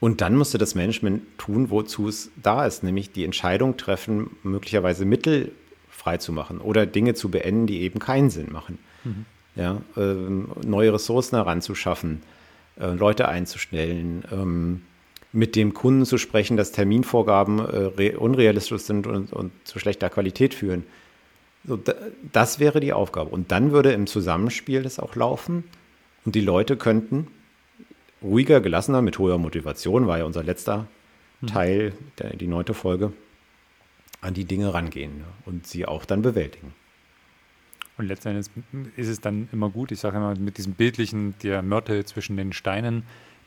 und 0.00 0.20
dann 0.20 0.36
musste 0.36 0.58
das 0.58 0.74
Management 0.74 1.22
tun, 1.38 1.70
wozu 1.70 2.08
es 2.08 2.30
da 2.40 2.66
ist, 2.66 2.82
nämlich 2.82 3.10
die 3.10 3.24
Entscheidung 3.24 3.76
treffen, 3.76 4.30
möglicherweise 4.42 5.04
Mittel 5.04 5.52
freizumachen 5.90 6.60
oder 6.60 6.86
Dinge 6.86 7.14
zu 7.14 7.30
beenden, 7.30 7.66
die 7.66 7.80
eben 7.80 7.98
keinen 7.98 8.30
Sinn 8.30 8.52
machen. 8.52 8.78
Mhm. 9.04 9.24
Ja, 9.56 9.82
äh, 9.96 10.14
neue 10.64 10.92
Ressourcen 10.92 11.34
heranzuschaffen, 11.34 12.22
äh, 12.78 12.92
Leute 12.92 13.28
einzustellen, 13.28 14.24
ähm, 14.30 14.82
mit 15.32 15.56
dem 15.56 15.74
Kunden 15.74 16.06
zu 16.06 16.16
sprechen, 16.16 16.56
dass 16.56 16.70
Terminvorgaben 16.72 17.58
äh, 17.98 18.16
unrealistisch 18.16 18.82
sind 18.82 19.06
und, 19.06 19.32
und, 19.32 19.50
zu 19.64 19.78
schlechter 19.80 20.08
Qualität 20.10 20.54
führen. 20.54 20.84
So, 21.66 21.78
das 22.32 22.60
wäre 22.60 22.80
die 22.80 22.92
Aufgabe. 22.92 23.30
Und 23.30 23.50
dann 23.50 23.72
würde 23.72 23.92
im 23.92 24.06
Zusammenspiel 24.06 24.82
das 24.82 25.00
auch 25.00 25.16
laufen 25.16 25.64
und 26.24 26.34
die 26.34 26.40
Leute 26.40 26.76
könnten 26.76 27.26
ruhiger, 28.22 28.60
gelassener, 28.60 29.02
mit 29.02 29.18
hoher 29.18 29.38
Motivation, 29.38 30.06
war 30.06 30.18
ja 30.18 30.24
unser 30.24 30.42
letzter 30.42 30.86
hm. 31.40 31.48
Teil, 31.48 31.92
der, 32.18 32.36
die 32.36 32.46
neunte 32.46 32.74
Folge, 32.74 33.12
an 34.20 34.34
die 34.34 34.44
Dinge 34.44 34.74
rangehen 34.74 35.24
und 35.44 35.66
sie 35.66 35.86
auch 35.86 36.04
dann 36.04 36.22
bewältigen. 36.22 36.74
Und 37.96 38.06
letztendlich 38.06 38.46
ist 38.96 39.08
es 39.08 39.20
dann 39.20 39.48
immer 39.52 39.70
gut, 39.70 39.90
ich 39.90 40.00
sage 40.00 40.16
immer 40.16 40.36
mit 40.36 40.56
diesem 40.56 40.74
bildlichen, 40.74 41.34
der 41.42 41.62
Mörtel 41.62 42.04
zwischen 42.04 42.36
den 42.36 42.52
Steinen, 42.52 43.02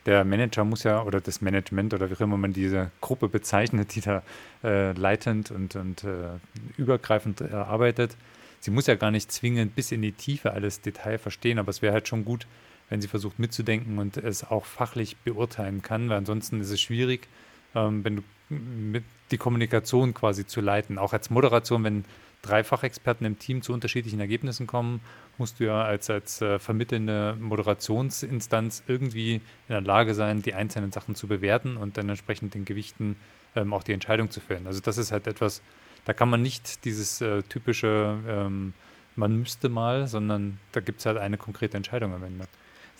der 0.06 0.26
Manager 0.26 0.66
muss 0.66 0.84
ja, 0.84 1.04
oder 1.04 1.22
das 1.22 1.42
Management 1.42 1.94
oder 1.94 2.10
wie 2.10 2.16
auch 2.16 2.22
immer 2.22 2.38
man 2.38 2.54
diese 2.54 2.92
Gruppe 3.02 3.30
bezeichnet, 3.30 3.96
die 3.96 4.02
da 4.02 4.24
äh, 4.64 4.94
leitend 4.94 5.52
und, 5.52 5.76
und 5.76 6.04
äh, 6.04 6.40
übergreifend 6.76 7.42
arbeitet, 7.54 8.18
sie 8.60 8.72
muss 8.72 8.88
ja 8.88 8.96
gar 8.96 9.12
nicht 9.12 9.32
zwingend 9.32 9.76
bis 9.76 9.92
in 9.92 10.02
die 10.02 10.12
Tiefe 10.12 10.52
alles 10.52 10.82
Detail 10.82 11.18
verstehen, 11.18 11.60
aber 11.60 11.70
es 11.70 11.82
wäre 11.82 11.94
halt 11.94 12.08
schon 12.08 12.26
gut, 12.26 12.48
wenn 12.92 13.02
sie 13.02 13.08
versucht 13.08 13.40
mitzudenken 13.40 13.98
und 13.98 14.18
es 14.18 14.44
auch 14.44 14.66
fachlich 14.66 15.18
beurteilen 15.18 15.82
kann, 15.82 16.10
weil 16.10 16.18
ansonsten 16.18 16.60
ist 16.62 16.70
es 16.70 16.80
schwierig, 16.80 17.28
ähm, 17.74 18.04
wenn 18.04 18.18
du 18.18 18.24
mit 18.50 19.06
die 19.32 19.38
Kommunikation 19.38 20.14
quasi 20.14 20.46
zu 20.46 20.62
leiten. 20.62 21.00
Auch 21.00 21.14
als 21.14 21.30
Moderation, 21.30 21.84
wenn 21.86 22.06
drei 22.42 22.64
Fachexperten 22.64 23.26
im 23.26 23.40
Team 23.40 23.62
zu 23.62 23.72
unterschiedlichen 23.72 24.20
Ergebnissen 24.20 24.68
kommen, 24.68 25.00
musst 25.38 25.60
du 25.60 25.66
ja 25.66 25.84
als, 25.84 26.10
als 26.10 26.42
äh, 26.42 26.60
vermittelnde 26.60 27.38
Moderationsinstanz 27.40 28.84
irgendwie 28.88 29.36
in 29.36 29.42
der 29.70 29.82
Lage 29.82 30.14
sein, 30.14 30.42
die 30.42 30.54
einzelnen 30.54 30.92
Sachen 30.92 31.16
zu 31.16 31.28
bewerten 31.28 31.78
und 31.78 31.98
dann 31.98 32.10
entsprechend 32.10 32.54
den 32.56 32.66
Gewichten 32.66 33.16
ähm, 33.56 33.74
auch 33.74 33.84
die 33.84 33.94
Entscheidung 33.94 34.30
zu 34.32 34.42
fällen. 34.42 34.68
Also 34.68 34.82
das 34.82 34.98
ist 34.98 35.14
halt 35.14 35.28
etwas, 35.28 35.62
da 36.04 36.14
kann 36.14 36.30
man 36.30 36.42
nicht 36.42 36.84
dieses 36.84 37.22
äh, 37.22 37.42
typische 37.44 38.20
ähm, 38.28 38.74
man 39.16 39.38
müsste 39.38 39.70
mal, 39.70 40.08
sondern 40.08 40.60
da 40.72 40.80
gibt 40.80 41.00
es 41.00 41.06
halt 41.06 41.18
eine 41.18 41.38
konkrete 41.38 41.78
Entscheidung 41.78 42.14
am 42.14 42.24
Ende. 42.24 42.46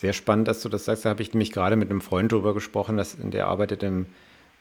Sehr 0.02 0.14
spannend, 0.14 0.48
dass 0.48 0.64
du 0.64 0.70
das 0.70 0.86
sagst. 0.86 1.06
Da 1.06 1.12
habe 1.12 1.22
ich 1.22 1.32
nämlich 1.32 1.52
gerade 1.52 1.76
mit 1.76 1.92
einem 1.92 2.02
Freund 2.02 2.32
darüber 2.32 2.56
gesprochen, 2.56 2.98
dass, 2.98 3.18
der 3.20 3.46
arbeitet 3.46 3.84
im 3.84 4.08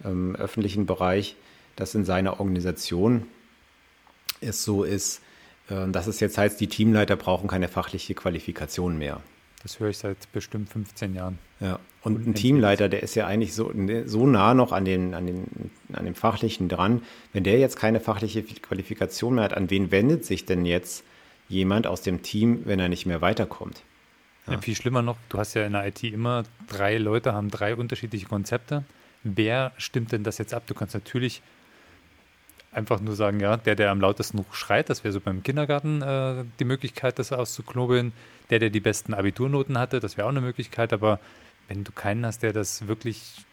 ähm, 0.04 0.36
öffentlichen 0.36 0.84
Bereich, 0.84 1.34
dass 1.76 1.94
in 1.94 2.04
seiner 2.04 2.40
Organisation 2.40 3.26
es 4.42 4.64
so 4.64 4.84
ist, 4.84 5.22
äh, 5.70 5.88
dass 5.88 6.08
es 6.08 6.20
jetzt 6.20 6.36
heißt, 6.36 6.60
die 6.60 6.66
Teamleiter 6.66 7.16
brauchen 7.16 7.48
keine 7.48 7.68
fachliche 7.68 8.12
Qualifikation 8.12 8.98
mehr. 8.98 9.22
Das 9.62 9.80
höre 9.80 9.88
ich 9.88 9.96
seit 9.96 10.30
bestimmt 10.30 10.68
15 10.68 11.14
Jahren. 11.14 11.38
Ja, 11.58 11.78
und 12.02 12.26
ein 12.26 12.34
Teamleiter, 12.34 12.90
der 12.90 13.02
ist 13.02 13.14
ja 13.14 13.26
eigentlich 13.26 13.54
so, 13.54 13.70
ne, 13.72 14.06
so 14.06 14.26
nah 14.26 14.52
noch 14.52 14.72
an, 14.72 14.84
den, 14.84 15.14
an, 15.14 15.26
den, 15.26 15.70
an 15.94 16.04
dem 16.04 16.14
Fachlichen 16.14 16.68
dran. 16.68 17.00
Wenn 17.32 17.44
der 17.44 17.58
jetzt 17.58 17.76
keine 17.76 18.00
fachliche 18.00 18.42
Qualifikation 18.42 19.36
mehr 19.36 19.44
hat, 19.44 19.54
an 19.54 19.70
wen 19.70 19.90
wendet 19.90 20.26
sich 20.26 20.44
denn 20.44 20.66
jetzt 20.66 21.02
jemand 21.48 21.86
aus 21.86 22.02
dem 22.02 22.20
Team, 22.20 22.60
wenn 22.66 22.78
er 22.78 22.90
nicht 22.90 23.06
mehr 23.06 23.22
weiterkommt? 23.22 23.80
Ja. 24.50 24.56
Ja, 24.56 24.60
viel 24.60 24.74
schlimmer 24.74 25.02
noch, 25.02 25.16
du 25.28 25.38
hast 25.38 25.54
ja 25.54 25.64
in 25.64 25.72
der 25.72 25.86
IT 25.86 26.02
immer 26.02 26.42
drei 26.68 26.98
Leute, 26.98 27.32
haben 27.32 27.50
drei 27.50 27.74
unterschiedliche 27.76 28.26
Konzepte. 28.26 28.84
Wer 29.22 29.72
stimmt 29.76 30.12
denn 30.12 30.24
das 30.24 30.38
jetzt 30.38 30.54
ab? 30.54 30.64
Du 30.66 30.74
kannst 30.74 30.94
natürlich 30.94 31.42
einfach 32.72 33.00
nur 33.00 33.16
sagen, 33.16 33.40
ja, 33.40 33.56
der, 33.56 33.74
der 33.74 33.90
am 33.90 34.00
lautesten 34.00 34.44
schreit, 34.52 34.90
das 34.90 35.04
wäre 35.04 35.12
so 35.12 35.20
beim 35.20 35.42
Kindergarten 35.42 36.02
äh, 36.02 36.44
die 36.58 36.64
Möglichkeit, 36.64 37.18
das 37.18 37.32
auszuknobeln. 37.32 38.12
Der, 38.50 38.58
der 38.58 38.70
die 38.70 38.80
besten 38.80 39.14
Abiturnoten 39.14 39.78
hatte, 39.78 40.00
das 40.00 40.16
wäre 40.16 40.26
auch 40.26 40.32
eine 40.32 40.40
Möglichkeit, 40.40 40.92
aber 40.92 41.20
wenn 41.68 41.84
du 41.84 41.92
keinen 41.92 42.26
hast, 42.26 42.42
der 42.42 42.52
das 42.52 42.88
wirklich 42.88 43.44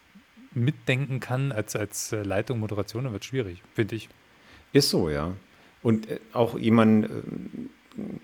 mitdenken 0.54 1.20
kann 1.20 1.51
als, 1.51 1.75
als 1.75 2.12
äh, 2.12 2.24
Leitung, 2.24 2.60
Moderation, 2.60 3.04
dann 3.04 3.13
wird 3.13 3.24
es 3.24 3.27
schwierig, 3.27 3.62
finde 3.75 3.96
ich. 3.96 4.10
Ist 4.74 4.89
so, 4.89 5.10
ja. 5.10 5.34
Und 5.84 6.10
äh, 6.10 6.20
auch 6.34 6.58
jemand 6.58 7.06
äh, 7.06 7.10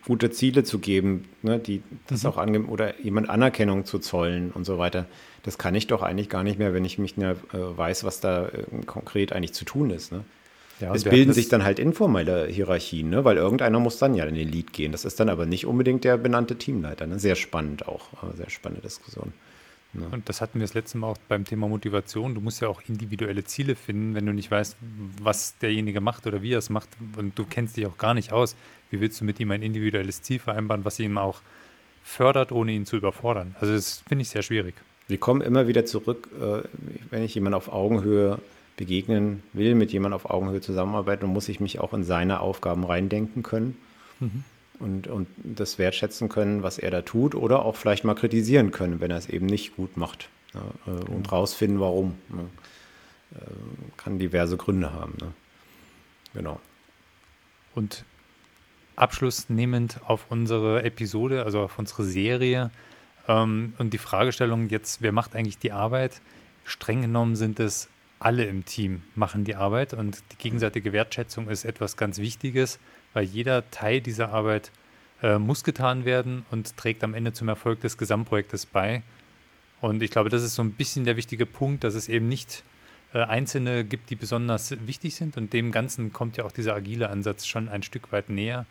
gute 0.06 0.32
Ziele 0.32 0.64
zu 0.64 0.80
geben, 0.80 1.26
ne, 1.42 1.60
die 1.60 1.82
das 2.08 2.24
mhm. 2.24 2.30
auch 2.30 2.38
angeben 2.38 2.70
oder 2.70 3.00
jemand 3.02 3.30
Anerkennung 3.30 3.86
zu 3.86 4.00
zollen 4.00 4.52
und 4.52 4.66
so 4.66 4.78
weiter. 4.78 5.06
Das 5.44 5.58
kann 5.58 5.76
ich 5.76 5.88
doch 5.88 6.02
eigentlich 6.02 6.30
gar 6.30 6.44
nicht 6.44 6.60
mehr, 6.60 6.74
wenn 6.74 6.86
ich 6.86 6.98
mich 6.98 7.18
ne, 7.18 7.36
weiß, 7.52 8.04
was 8.04 8.20
da 8.20 8.48
äh, 8.48 8.64
konkret 8.86 9.34
eigentlich 9.34 9.54
zu 9.54 9.66
tun 9.66 9.90
ist. 9.90 10.12
Ne? 10.12 10.24
Ja, 10.80 10.94
es 10.94 11.04
bilden 11.04 11.34
sich 11.34 11.50
dann 11.50 11.64
halt 11.64 11.80
informelle 11.80 12.48
Hierarchien, 12.48 13.10
ne? 13.10 13.24
weil 13.26 13.38
irgendeiner 13.38 13.80
muss 13.80 13.98
dann 13.98 14.16
ja 14.16 14.26
in 14.26 14.36
den 14.36 14.50
Lead 14.50 14.74
gehen. 14.74 14.92
Das 14.92 15.06
ist 15.06 15.20
dann 15.20 15.30
aber 15.30 15.46
nicht 15.46 15.66
unbedingt 15.66 16.04
der 16.04 16.18
benannte 16.18 16.58
Teamleiter. 16.58 17.08
Ne? 17.08 17.20
Sehr 17.20 17.36
spannend 17.36 17.88
auch, 17.88 18.10
sehr 18.36 18.50
spannende 18.50 18.82
Diskussion. 18.82 19.34
Ne? 19.94 20.08
Und 20.12 20.28
das 20.28 20.42
hatten 20.42 20.60
wir 20.60 20.66
das 20.66 20.74
letzte 20.74 20.98
Mal 20.98 21.08
auch 21.08 21.18
beim 21.28 21.46
Thema 21.46 21.68
Motivation. 21.68 22.34
Du 22.34 22.42
musst 22.42 22.62
ja 22.62 22.68
auch 22.68 22.82
individuelle 22.88 23.44
Ziele 23.44 23.76
finden, 23.76 24.16
wenn 24.16 24.26
du 24.26 24.34
nicht 24.34 24.50
weißt, 24.50 24.76
was 25.22 25.58
derjenige 25.60 26.02
macht 26.02 26.26
oder 26.26 26.42
wie 26.42 26.54
er 26.54 26.60
es 26.60 26.70
macht 26.70 26.90
und 27.18 27.38
du 27.38 27.46
kennst 27.46 27.78
dich 27.78 27.86
auch 27.86 27.98
gar 27.98 28.14
nicht 28.14 28.32
aus. 28.32 28.56
Wie 28.90 29.00
willst 29.02 29.22
du 29.22 29.26
mit 29.26 29.40
ihm 29.40 29.52
ein 29.52 29.62
individuelles 29.62 30.22
Ziel 30.22 30.40
vereinbaren, 30.40 30.86
was 30.86 31.00
ihn 31.00 31.18
auch 31.18 31.42
fördert, 32.04 32.52
ohne 32.52 32.72
ihn 32.72 32.86
zu 32.86 32.98
überfordern? 32.98 33.56
Also 33.60 33.74
das 33.74 34.04
finde 34.08 34.24
ich 34.24 34.30
sehr 34.30 34.42
schwierig. 34.42 34.76
Wir 35.08 35.18
kommen 35.18 35.42
immer 35.42 35.68
wieder 35.68 35.86
zurück, 35.86 36.30
äh, 36.40 36.68
wenn 37.10 37.24
ich 37.24 37.36
jemand 37.36 37.56
auf 37.56 37.72
Augenhöhe 37.72 38.40
begegnen 38.78 39.44
will, 39.54 39.76
mit 39.76 39.92
jemandem 39.92 40.16
auf 40.16 40.30
Augenhöhe 40.30 40.62
zusammenarbeiten, 40.62 41.28
muss 41.28 41.50
ich 41.50 41.60
mich 41.60 41.80
auch 41.80 41.94
in 41.94 42.04
seine 42.04 42.40
Aufgaben 42.40 42.84
reindenken 42.84 43.44
können 43.44 43.78
mhm. 44.20 44.44
Und, 44.84 45.08
und 45.08 45.28
das 45.38 45.80
wertschätzen 45.80 46.30
können, 46.30 46.62
was 46.62 46.78
er 46.78 46.92
da 46.92 47.02
tut 47.02 47.34
oder 47.36 47.64
auch 47.64 47.76
vielleicht 47.76 48.04
mal 48.04 48.16
kritisieren 48.16 48.72
können, 48.72 49.00
wenn 49.00 49.12
er 49.12 49.18
es 49.18 49.30
eben 49.30 49.46
nicht 49.46 49.76
gut 49.76 49.98
macht 49.98 50.30
ja, 50.54 50.62
äh, 50.86 50.90
und 51.10 51.20
mhm. 51.20 51.26
rausfinden, 51.26 51.80
warum. 51.80 52.16
Ne? 52.30 52.46
Kann 53.98 54.20
diverse 54.20 54.58
Gründe 54.58 54.94
haben. 54.94 55.14
Ne? 55.20 55.32
Genau. 56.36 56.60
Und 57.74 58.04
abschlussnehmend 58.96 60.02
auf 60.06 60.26
unsere 60.30 60.84
Episode, 60.84 61.44
also 61.44 61.62
auf 61.62 61.80
unsere 61.80 62.04
Serie 62.04 62.70
ähm, 63.28 63.74
und 63.80 63.94
die 63.94 63.98
Fragestellung 63.98 64.70
jetzt, 64.70 65.02
wer 65.02 65.12
macht 65.12 65.36
eigentlich 65.36 65.58
die 65.58 65.72
Arbeit? 65.72 66.22
Streng 66.64 67.02
genommen 67.02 67.36
sind 67.36 67.60
es 67.60 67.90
alle 68.24 68.46
im 68.46 68.66
Team 68.66 69.04
machen 69.16 69.44
die 69.44 69.56
Arbeit 69.56 69.94
und 69.94 70.24
die 70.32 70.38
gegenseitige 70.38 70.94
Wertschätzung 70.94 71.50
ist 71.50 71.66
etwas 71.66 71.98
ganz 71.98 72.20
Wichtiges, 72.20 72.80
weil 73.14 73.26
jeder 73.26 73.70
Teil 73.70 74.02
dieser 74.02 74.32
Arbeit 74.32 74.72
äh, 75.22 75.38
muss 75.38 75.64
getan 75.64 76.06
werden 76.06 76.46
und 76.52 76.78
trägt 76.78 77.04
am 77.04 77.14
Ende 77.14 77.34
zum 77.34 77.50
Erfolg 77.50 77.82
des 77.82 77.98
Gesamtprojektes 77.98 78.66
bei. 78.66 79.04
Und 79.82 80.02
ich 80.02 80.12
glaube, 80.12 80.30
das 80.30 80.44
ist 80.44 80.56
so 80.56 80.64
ein 80.64 80.72
bisschen 80.72 81.06
der 81.06 81.18
wichtige 81.18 81.46
Punkt, 81.46 81.84
dass 81.84 81.96
es 81.96 82.08
eben 82.08 82.30
nicht 82.30 82.64
äh, 83.14 83.20
Einzelne 83.20 83.84
gibt, 83.84 84.10
die 84.10 84.16
besonders 84.16 84.76
wichtig 84.88 85.16
sind 85.16 85.36
und 85.36 85.52
dem 85.52 85.72
Ganzen 85.72 86.14
kommt 86.14 86.38
ja 86.38 86.46
auch 86.46 86.52
dieser 86.52 86.76
agile 86.76 87.10
Ansatz 87.10 87.46
schon 87.46 87.68
ein 87.68 87.84
Stück 87.84 88.12
weit 88.12 88.30
näher, 88.30 88.66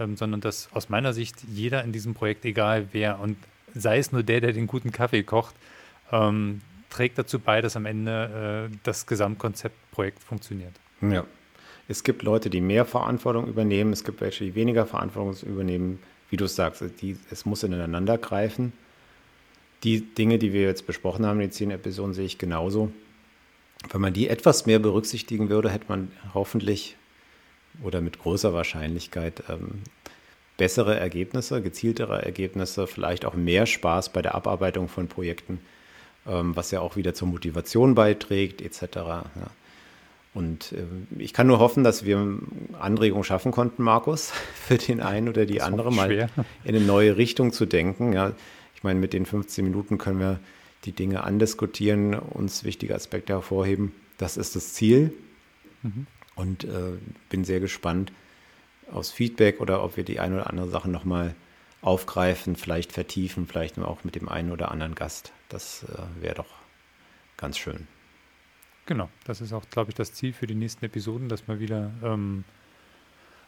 ähm, 0.00 0.16
sondern 0.16 0.40
dass 0.40 0.68
aus 0.72 0.88
meiner 0.88 1.12
Sicht 1.12 1.44
jeder 1.48 1.84
in 1.84 1.92
diesem 1.92 2.14
Projekt, 2.14 2.44
egal 2.44 2.88
wer 2.92 3.20
und 3.20 3.36
sei 3.74 3.98
es 3.98 4.10
nur 4.10 4.22
der, 4.22 4.40
der 4.40 4.52
den 4.52 4.66
guten 4.66 4.90
Kaffee 4.90 5.22
kocht, 5.22 5.54
ähm, 6.10 6.60
trägt 6.96 7.18
dazu 7.18 7.38
bei, 7.38 7.60
dass 7.60 7.76
am 7.76 7.86
Ende 7.86 8.68
äh, 8.72 8.76
das 8.82 9.06
Gesamtkonzeptprojekt 9.06 10.22
funktioniert. 10.22 10.72
Ja. 11.02 11.24
Es 11.88 12.02
gibt 12.02 12.22
Leute, 12.22 12.50
die 12.50 12.60
mehr 12.60 12.84
Verantwortung 12.84 13.46
übernehmen, 13.46 13.92
es 13.92 14.02
gibt 14.02 14.20
welche, 14.20 14.44
die 14.44 14.54
weniger 14.54 14.86
Verantwortung 14.86 15.36
übernehmen. 15.48 16.00
Wie 16.30 16.36
du 16.36 16.46
es 16.46 16.56
sagst, 16.56 16.82
die, 17.00 17.16
es 17.30 17.44
muss 17.44 17.62
ineinander 17.62 18.18
greifen. 18.18 18.72
Die 19.84 20.00
Dinge, 20.00 20.38
die 20.38 20.52
wir 20.52 20.62
jetzt 20.62 20.86
besprochen 20.86 21.24
haben 21.24 21.38
den 21.38 21.52
zehn 21.52 21.70
Episoden, 21.70 22.14
sehe 22.14 22.24
ich 22.24 22.38
genauso. 22.38 22.90
Wenn 23.92 24.00
man 24.00 24.12
die 24.12 24.28
etwas 24.28 24.66
mehr 24.66 24.80
berücksichtigen 24.80 25.48
würde, 25.50 25.70
hätte 25.70 25.84
man 25.88 26.10
hoffentlich 26.34 26.96
oder 27.82 28.00
mit 28.00 28.18
großer 28.18 28.52
Wahrscheinlichkeit 28.54 29.44
ähm, 29.48 29.82
bessere 30.56 30.98
Ergebnisse, 30.98 31.62
gezieltere 31.62 32.24
Ergebnisse, 32.24 32.86
vielleicht 32.86 33.26
auch 33.26 33.34
mehr 33.34 33.66
Spaß 33.66 34.08
bei 34.08 34.22
der 34.22 34.34
Abarbeitung 34.34 34.88
von 34.88 35.06
Projekten 35.06 35.60
was 36.26 36.70
ja 36.70 36.80
auch 36.80 36.96
wieder 36.96 37.14
zur 37.14 37.28
Motivation 37.28 37.94
beiträgt, 37.94 38.60
etc. 38.62 38.96
Ja. 38.96 39.26
Und 40.34 40.72
äh, 40.72 40.84
ich 41.18 41.32
kann 41.32 41.46
nur 41.46 41.58
hoffen, 41.58 41.82
dass 41.82 42.04
wir 42.04 42.38
Anregungen 42.78 43.24
schaffen 43.24 43.52
konnten, 43.52 43.82
Markus, 43.82 44.32
für 44.54 44.76
den 44.76 45.00
einen 45.00 45.28
oder 45.28 45.46
die 45.46 45.62
andere 45.62 45.92
mal 45.92 46.10
in 46.12 46.28
eine 46.64 46.80
neue 46.84 47.16
Richtung 47.16 47.52
zu 47.52 47.64
denken. 47.64 48.12
Ja. 48.12 48.32
Ich 48.74 48.82
meine, 48.82 49.00
mit 49.00 49.12
den 49.12 49.24
15 49.24 49.64
Minuten 49.64 49.96
können 49.98 50.20
wir 50.20 50.38
die 50.84 50.92
Dinge 50.92 51.24
andiskutieren, 51.24 52.14
uns 52.14 52.64
wichtige 52.64 52.94
Aspekte 52.94 53.32
hervorheben. 53.32 53.92
Das 54.18 54.36
ist 54.36 54.54
das 54.56 54.74
Ziel. 54.74 55.12
Mhm. 55.82 56.06
Und 56.34 56.64
äh, 56.64 56.98
bin 57.30 57.44
sehr 57.44 57.60
gespannt 57.60 58.12
aufs 58.92 59.10
Feedback 59.10 59.60
oder 59.60 59.82
ob 59.82 59.96
wir 59.96 60.04
die 60.04 60.20
eine 60.20 60.36
oder 60.36 60.50
andere 60.50 60.68
Sache 60.68 60.90
nochmal 60.90 61.34
aufgreifen, 61.82 62.56
vielleicht 62.56 62.92
vertiefen, 62.92 63.46
vielleicht 63.46 63.78
auch 63.78 64.04
mit 64.04 64.14
dem 64.14 64.28
einen 64.28 64.50
oder 64.50 64.70
anderen 64.70 64.94
Gast. 64.94 65.32
Das 65.48 65.84
äh, 65.84 66.22
wäre 66.22 66.36
doch 66.36 66.54
ganz 67.36 67.58
schön. 67.58 67.86
Genau, 68.86 69.08
das 69.24 69.40
ist 69.40 69.52
auch, 69.52 69.64
glaube 69.70 69.90
ich, 69.90 69.96
das 69.96 70.12
Ziel 70.12 70.32
für 70.32 70.46
die 70.46 70.54
nächsten 70.54 70.84
Episoden, 70.84 71.28
dass 71.28 71.48
wir 71.48 71.58
wieder 71.58 71.90
ähm, 72.04 72.44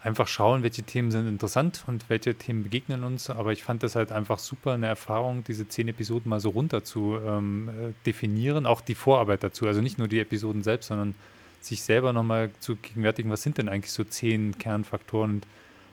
einfach 0.02 0.28
schauen, 0.28 0.62
welche 0.62 0.82
Themen 0.82 1.10
sind 1.10 1.28
interessant 1.28 1.84
und 1.86 2.08
welche 2.08 2.34
Themen 2.34 2.64
begegnen 2.64 3.04
uns. 3.04 3.30
Aber 3.30 3.52
ich 3.52 3.62
fand 3.62 3.82
das 3.82 3.96
halt 3.96 4.12
einfach 4.12 4.38
super, 4.38 4.72
eine 4.72 4.86
Erfahrung, 4.86 5.44
diese 5.44 5.68
zehn 5.68 5.88
Episoden 5.88 6.28
mal 6.28 6.40
so 6.40 6.50
runter 6.50 6.84
zu 6.84 7.18
ähm, 7.24 7.68
äh, 7.68 7.92
definieren, 8.04 8.66
auch 8.66 8.80
die 8.80 8.94
Vorarbeit 8.94 9.42
dazu. 9.42 9.66
Also 9.66 9.80
nicht 9.80 9.98
nur 9.98 10.08
die 10.08 10.20
Episoden 10.20 10.62
selbst, 10.62 10.88
sondern 10.88 11.14
sich 11.60 11.82
selber 11.82 12.12
nochmal 12.12 12.50
zu 12.60 12.76
gegenwärtigen, 12.76 13.30
was 13.30 13.42
sind 13.42 13.58
denn 13.58 13.68
eigentlich 13.68 13.92
so 13.92 14.04
zehn 14.04 14.58
Kernfaktoren? 14.58 15.30
Und 15.30 15.46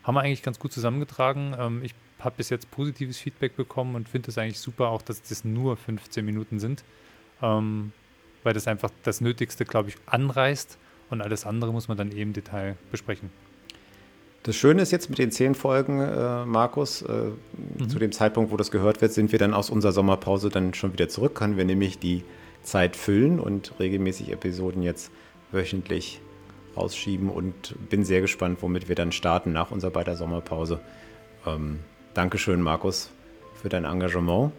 haben 0.03 0.15
wir 0.15 0.21
eigentlich 0.21 0.43
ganz 0.43 0.59
gut 0.59 0.71
zusammengetragen. 0.71 1.55
Ähm, 1.57 1.83
ich 1.83 1.95
habe 2.19 2.35
bis 2.37 2.49
jetzt 2.49 2.71
positives 2.71 3.17
Feedback 3.17 3.55
bekommen 3.55 3.95
und 3.95 4.09
finde 4.09 4.31
es 4.31 4.37
eigentlich 4.37 4.59
super, 4.59 4.89
auch 4.89 5.01
dass 5.01 5.21
das 5.21 5.43
nur 5.43 5.77
15 5.77 6.25
Minuten 6.25 6.59
sind, 6.59 6.83
ähm, 7.41 7.91
weil 8.43 8.53
das 8.53 8.67
einfach 8.67 8.89
das 9.03 9.21
Nötigste, 9.21 9.65
glaube 9.65 9.89
ich, 9.89 9.95
anreißt 10.05 10.77
und 11.09 11.21
alles 11.21 11.45
andere 11.45 11.71
muss 11.71 11.87
man 11.87 11.97
dann 11.97 12.11
eben 12.11 12.21
im 12.21 12.33
Detail 12.33 12.77
besprechen. 12.91 13.29
Das 14.43 14.55
Schöne 14.55 14.83
ist 14.83 14.91
jetzt 14.91 15.09
mit 15.09 15.17
den 15.17 15.31
zehn 15.31 15.55
Folgen, 15.55 15.99
äh, 15.99 16.45
Markus, 16.45 17.01
äh, 17.01 17.31
mhm. 17.79 17.89
zu 17.89 17.97
dem 17.97 18.11
Zeitpunkt, 18.11 18.51
wo 18.51 18.57
das 18.57 18.69
gehört 18.69 19.01
wird, 19.01 19.11
sind 19.11 19.31
wir 19.31 19.39
dann 19.39 19.55
aus 19.55 19.71
unserer 19.71 19.91
Sommerpause 19.91 20.49
dann 20.49 20.75
schon 20.75 20.93
wieder 20.93 21.09
zurück, 21.09 21.33
können 21.33 21.57
wir 21.57 21.65
nämlich 21.65 21.97
die 21.97 22.23
Zeit 22.61 22.95
füllen 22.95 23.39
und 23.39 23.73
regelmäßig 23.79 24.31
Episoden 24.31 24.83
jetzt 24.83 25.11
wöchentlich 25.51 26.21
rausschieben 26.77 27.29
und 27.29 27.75
bin 27.89 28.03
sehr 28.03 28.21
gespannt, 28.21 28.59
womit 28.61 28.87
wir 28.87 28.95
dann 28.95 29.11
starten 29.11 29.51
nach 29.51 29.71
unserer 29.71 29.91
beider 29.91 30.15
Sommerpause. 30.15 30.79
Ähm, 31.47 31.79
Dankeschön, 32.15 32.61
Markus, 32.61 33.11
für 33.61 33.67
dein 33.67 33.83
Engagement. 33.83 34.53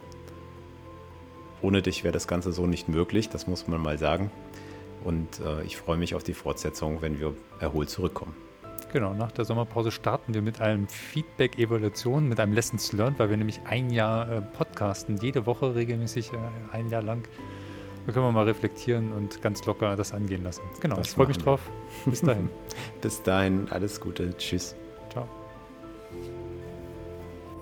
Ohne 1.62 1.80
dich 1.80 2.04
wäre 2.04 2.12
das 2.12 2.28
Ganze 2.28 2.52
so 2.52 2.66
nicht 2.66 2.90
möglich, 2.90 3.30
das 3.30 3.46
muss 3.46 3.66
man 3.66 3.80
mal 3.80 3.96
sagen. 3.96 4.30
Und 5.04 5.40
äh, 5.40 5.62
ich 5.62 5.78
freue 5.78 5.96
mich 5.96 6.14
auf 6.14 6.22
die 6.22 6.34
Fortsetzung, 6.34 7.00
wenn 7.00 7.18
wir 7.18 7.32
erholt 7.58 7.88
zurückkommen. 7.88 8.36
Genau, 8.92 9.14
nach 9.14 9.32
der 9.32 9.46
Sommerpause 9.46 9.90
starten 9.90 10.34
wir 10.34 10.42
mit 10.42 10.60
einem 10.60 10.86
Feedback-Evaluation, 10.86 12.28
mit 12.28 12.40
einem 12.40 12.52
Lessons 12.52 12.92
Learned, 12.92 13.18
weil 13.18 13.30
wir 13.30 13.38
nämlich 13.38 13.60
ein 13.64 13.88
Jahr 13.88 14.30
äh, 14.30 14.42
podcasten, 14.42 15.16
jede 15.16 15.46
Woche 15.46 15.74
regelmäßig, 15.74 16.34
äh, 16.34 16.36
ein 16.72 16.90
Jahr 16.90 17.02
lang. 17.02 17.26
Da 18.06 18.12
können 18.12 18.26
wir 18.26 18.32
mal 18.32 18.44
reflektieren 18.44 19.14
und 19.14 19.40
ganz 19.40 19.64
locker 19.64 19.96
das 19.96 20.12
angehen 20.12 20.44
lassen. 20.44 20.62
Genau, 20.82 20.96
das 20.96 21.08
ich 21.08 21.14
freue 21.14 21.28
mich 21.28 21.38
drauf. 21.38 21.62
Bis 22.04 22.20
dahin. 22.20 22.50
Bis 23.00 23.22
dahin, 23.22 23.66
alles 23.70 23.98
Gute. 23.98 24.36
Tschüss. 24.36 24.76